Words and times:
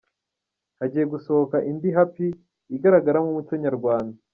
Hagiye 0.79 1.05
gusohoka 1.13 1.57
indi 1.69 1.89
’Happy’ 1.95 2.27
igaragaramo 2.75 3.27
Umuco 3.29 3.53
Nyarwanda:. 3.63 4.17